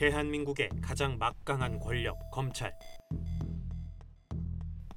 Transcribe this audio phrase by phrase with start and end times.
[0.00, 2.72] 대한민국의 가장 막강한 권력 검찰.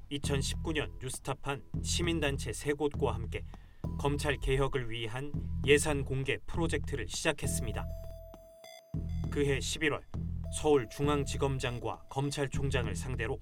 [0.09, 3.43] 2019년 뉴스타판 시민단체 세 곳과 함께
[3.99, 5.33] 검찰 개혁을 위한
[5.67, 7.85] 예산 공개 프로젝트를 시작했습니다.
[9.29, 10.03] 그해 11월
[10.53, 13.41] 서울중앙지검장과 검찰총장을 상대로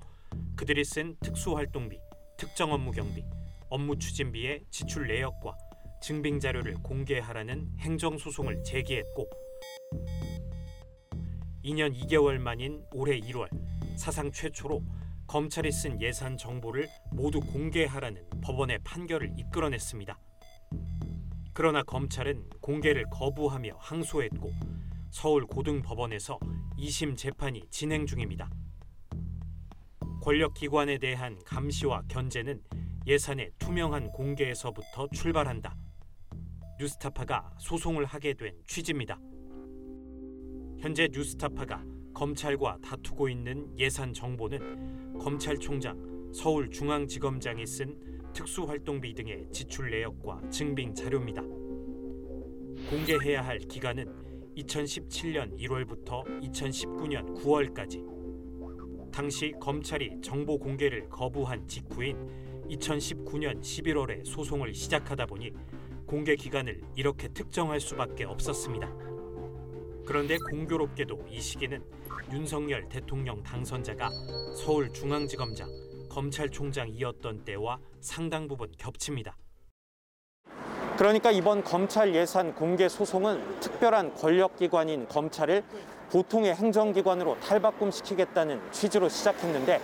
[0.55, 1.99] 그들이 쓴 특수활동비,
[2.39, 3.23] 특정 업무 경비,
[3.69, 5.55] 업무 추진비의 지출 내역과
[6.01, 9.29] 증빙 자료를 공개하라는 행정 소송을 제기했고
[11.63, 13.47] 2년 2개월 만인 올해 1월
[13.95, 14.83] 사상 최초로
[15.27, 20.19] 검찰이 쓴 예산 정보를 모두 공개하라는 법원의 판결을 이끌어냈습니다.
[21.53, 24.51] 그러나 검찰은 공개를 거부하며 항소했고
[25.11, 26.39] 서울 고등법원에서
[26.77, 28.49] 2심 재판이 진행 중입니다.
[30.21, 32.61] 권력 기관에 대한 감시와 견제는
[33.05, 35.75] 예산의 투명한 공개에서부터 출발한다.
[36.79, 39.19] 뉴스타파가 소송을 하게 된 취지입니다.
[40.81, 47.95] 현재 뉴스타파가 검찰과 다투고 있는 예산 정보는 검찰총장, 서울중앙지검장이 쓴
[48.33, 51.43] 특수활동비 등의 지출 내역과 증빙 자료입니다.
[52.89, 54.11] 공개해야 할 기간은
[54.57, 59.11] 2017년 1월부터 2019년 9월까지.
[59.11, 62.17] 당시 검찰이 정보 공개를 거부한 직후인
[62.71, 65.51] 2019년 11월에 소송을 시작하다 보니
[66.07, 69.20] 공개 기간을 이렇게 특정할 수밖에 없었습니다.
[70.05, 71.83] 그런데 공교롭게도 이 시기는
[72.31, 74.09] 윤석열 대통령 당선자가
[74.55, 75.67] 서울중앙지검장,
[76.09, 79.37] 검찰총장이었던 때와 상당 부분 겹칩니다.
[80.97, 85.63] 그러니까 이번 검찰 예산 공개 소송은 특별한 권력기관인 검찰을
[86.11, 89.81] 보통의 행정기관으로 탈바꿈시키겠다는 취지로 시작했는데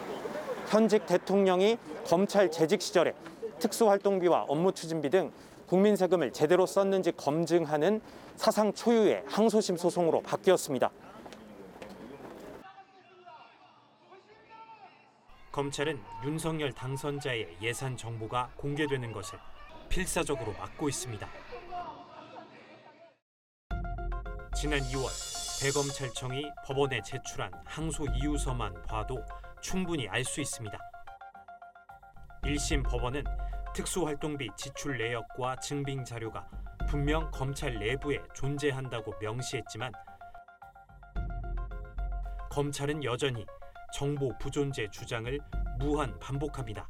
[0.67, 3.13] 현직 대통령이 검찰 재직 시절에
[3.59, 5.31] 특수활동비와 업무 추진비 등
[5.67, 8.01] 국민 세금을 제대로 썼는지 검증하는
[8.37, 10.89] 사상 초유의 항소심 소송으로 바뀌었습니다.
[15.51, 19.39] 검찰은 윤석열 당선자의 예산 정보가 공개되는 것을
[19.89, 21.27] 필사적으로 막고 있습니다.
[24.55, 29.17] 지난 2월 대검찰청이 법원에 제출한 항소 이유서만 봐도
[29.61, 30.77] 충분히 알 수 있습니다.
[32.43, 33.23] 1심 법원은
[33.77, 36.49] 특수활동비 지출 내역과 증빙 자료가
[36.89, 39.91] 분명 검찰 내부에 존재한다고 명시했지만
[42.49, 43.45] 검찰은 여전히
[43.93, 45.39] 정보 부존재 주장을
[45.77, 46.87] 무한 반복합니다.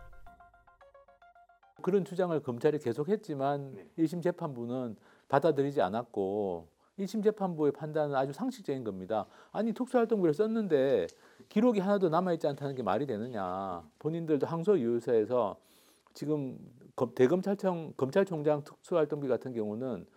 [1.82, 3.88] 그런 주장을 검찰이 계속했지만 네.
[4.00, 4.96] 1심 재판부는
[5.28, 9.26] 받아들이지 않았고 1심 재판부의 판단은 아주 상식적인 겁니다.
[9.52, 11.08] 아니 특수활동비를 썼는데
[11.50, 13.84] 기록이 하나도 남아있지 않다는 게 말이 되느냐.
[14.00, 15.58] 본인들도 항소 이유서에서
[16.18, 16.58] 지금
[16.96, 20.08] 검- 대검찰청 검찰총장 특수활동비 같은 경우는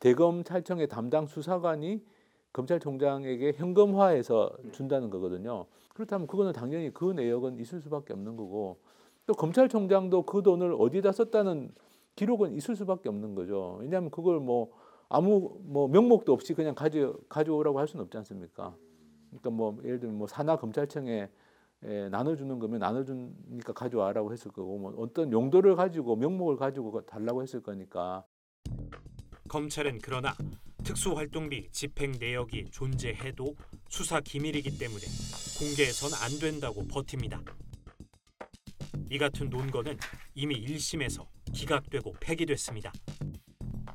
[0.00, 2.04] 대검찰청의 담당 수사관이
[2.52, 5.66] 검찰총장에게 현금화해서 준다는 거거든요.
[5.94, 8.78] 그렇다면 그거는 당연히 그 내역은 있을 수밖에 없는 거고
[9.26, 11.72] 또 검찰총장도 그 돈을 어디다 썼다는
[12.16, 13.78] 기록은 있을 수밖에 없는 거죠.
[13.80, 14.72] 왜냐하면 그걸 뭐
[15.08, 18.74] 아무 뭐 명목도 없이 그냥 가져 가져오라고 할 수는 없지 않습니까?
[19.28, 21.30] 그러니까 뭐 예를 들면 뭐 산하 검찰청에
[21.84, 27.62] 에, 나눠주는 거면 나눠주니까 가져와라고 했을 거고 뭐 어떤 용도를 가지고 명목을 가지고 달라고 했을
[27.62, 28.24] 거니까
[29.48, 30.34] 검찰은 그러나
[30.82, 33.54] 특수활동비 집행 내역이 존재해도
[33.88, 35.02] 수사 기밀이기 때문에
[35.58, 37.42] 공개해선 안 된다고 버팁니다.
[39.10, 39.96] 이 같은 논거는
[40.34, 42.92] 이미 1심에서 기각되고 폐기됐습니다.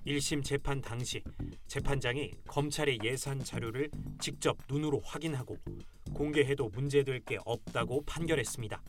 [0.06, 1.24] 1심 재판 당시
[1.68, 5.58] 재판장이 검찰의 예산 자료를 직접 눈으로 확인하고
[6.26, 8.80] 공개해도 문제될 게 없다고 판결했습니다.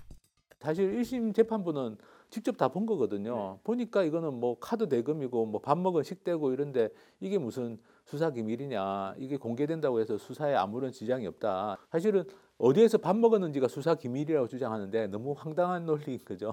[0.60, 1.96] 사실 1심 재판부는
[2.28, 3.58] 직접 다 본 거거든요.
[3.64, 6.90] 보니까 이거는 뭐 카드 대금이고 뭐 밥 먹은 식대고 이런데
[7.20, 9.14] 이게 무슨 수사 기밀이냐.
[9.16, 11.78] 이게 공개된다고 해서 수사에 아무런 지장이 없다.
[11.90, 12.24] 사실은
[12.58, 16.52] 어디에서 밥 먹었는지가 수사 기밀이라고 주장하는데 너무 황당한 논리인 거죠.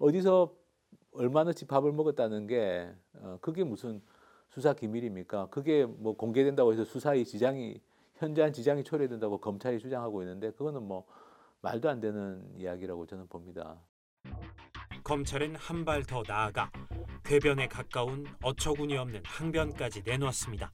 [0.00, 0.52] 어디서
[1.12, 4.02] 얼마나치 밥을 먹었다는 게 어, 그게 무슨
[4.48, 5.46] 수사 기밀입니까?
[5.50, 7.80] 그게 뭐 공개된다고 해서 수사의 지장이
[8.20, 11.06] 현저한 지장이 초래된다고 검찰이 주장하고 있는데 그거는 뭐
[11.62, 13.80] 말도 안 되는 이야기라고 저는 봅니다.
[15.02, 16.70] 검찰은 한 발 더 나아가
[17.24, 20.70] 궤변에 가까운 어처구니 없는 항변까지 내놓았습니다.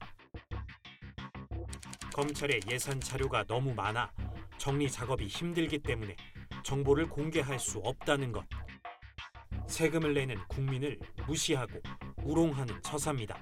[2.13, 4.11] 검찰의 예산 자료가 너무 많아
[4.57, 6.17] 정리 작업이 힘들기 때문에
[6.63, 8.43] 정보를 공개할 수 없다는 것.
[9.67, 11.79] 세금을 내는 국민을 무시하고
[12.23, 13.37] 우롱하는 처사입니다.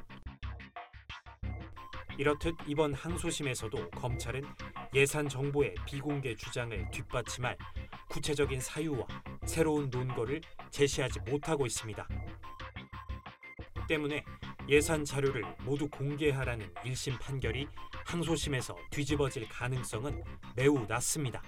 [2.18, 4.44] 이렇듯 이번 항소심에서도 검찰은
[4.94, 7.58] 예산 정보의 비공개 주장을 뒷받침할
[8.10, 9.06] 구체적인 사유와
[9.46, 10.40] 새로운 논거를
[10.70, 12.08] 제시하지 못하고 있습니다.
[13.90, 14.24] 때문에
[14.70, 17.68] 예산 자료를 모두 공개하라는 1심 판결이
[18.06, 20.24] 항소심에서 뒤집어질 가능성은
[20.56, 21.44] 매우 낮습니다.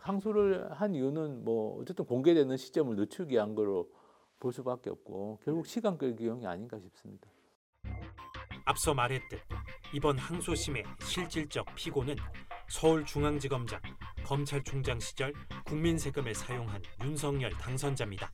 [0.00, 3.88] 항소를 한 이유는 뭐 어쨌든 공개되는 시점을 늦추기 위한 거로
[4.40, 7.30] 볼 수밖에 없고 결국 시간 끌기용이 아닌가 싶습니다.
[8.68, 9.40] 앞서 말했듯
[9.94, 12.16] 이번 항소심의 실질적 피고는
[12.68, 13.80] 서울중앙지검장,
[14.26, 15.32] 검찰총장 시절
[15.64, 18.30] 국민 세금을 사용한 윤석열 당선자입니다.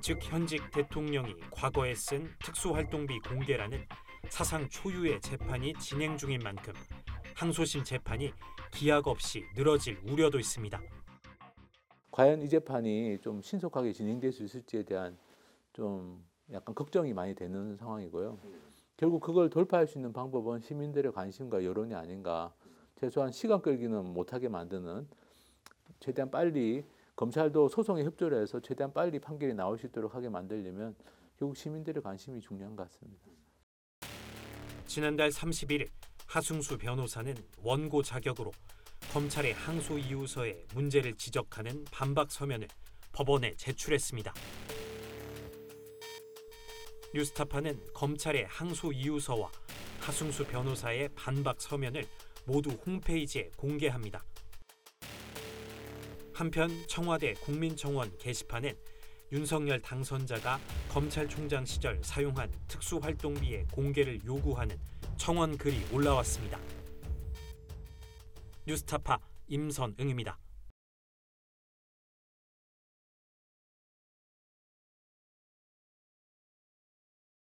[0.00, 3.84] 즉 현직 대통령이 과거에 쓴 특수활동비 공개라는
[4.28, 6.72] 사상 초유의 재판이 진행 중인 만큼
[7.34, 8.32] 항소심 재판이
[8.70, 10.80] 기약 없이 늘어질 우려도 있습니다.
[12.12, 15.18] 과연 이 재판이 좀 신속하게 진행될 수 있을지에 대한
[15.72, 18.38] 좀 약간 걱정이 많이 되는 상황이고요.
[18.96, 22.52] 결국 그걸 돌파할 수 있는 방법은 시민들의 관심과 여론이 아닌가.
[22.96, 25.06] 최소한 시간 끌기는 못하게 만드는
[26.00, 26.84] 최대한 빨리
[27.14, 30.94] 검찰도 소송에 협조를 해서 최대한 빨리 판결이 나올 수 있도록 하게 만들려면
[31.38, 33.22] 결국 시민들의 관심이 중요한 것 같습니다.
[34.86, 35.88] 지난달 31일
[36.26, 38.50] 하승수 변호사는 원고 자격으로
[39.12, 42.68] 검찰의 항소 이유서에 문제를 지적하는 반박 서면을
[43.12, 44.32] 법원에 제출했습니다.
[47.14, 49.50] 뉴스타파는 검찰의 항소 이유서와
[50.00, 52.04] 하승수 변호사의 반박 서면을
[52.44, 54.24] 모두 홈페이지에 공개합니다.
[56.34, 58.76] 한편 청와대 국민청원 게시판엔
[59.32, 64.78] 윤석열 당선자가 검찰총장 시절 사용한 특수활동비의 공개를 요구하는
[65.16, 66.58] 청원 글이 올라왔습니다.
[68.66, 69.18] 뉴스타파
[69.48, 70.38] 임선응입니다.